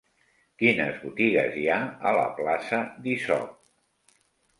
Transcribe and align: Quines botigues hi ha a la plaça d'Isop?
Quines 0.61 0.95
botigues 1.01 1.59
hi 1.63 1.65
ha 1.73 1.77
a 2.11 2.13
la 2.19 2.23
plaça 2.39 2.79
d'Isop? 3.05 4.17